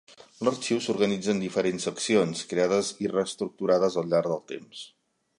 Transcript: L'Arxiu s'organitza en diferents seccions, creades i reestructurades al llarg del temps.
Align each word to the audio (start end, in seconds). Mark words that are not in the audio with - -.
L'Arxiu 0.47 0.79
s'organitza 0.85 1.29
en 1.33 1.41
diferents 1.43 1.83
seccions, 1.89 2.41
creades 2.53 2.89
i 3.07 3.11
reestructurades 3.11 3.99
al 4.03 4.09
llarg 4.15 4.33
del 4.33 4.43
temps. 4.53 4.81